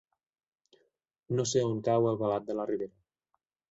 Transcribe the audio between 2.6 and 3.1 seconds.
la Ribera.